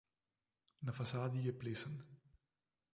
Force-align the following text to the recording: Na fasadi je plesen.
Na 0.85 0.91
fasadi 0.99 1.41
je 1.45 1.53
plesen. 1.59 1.95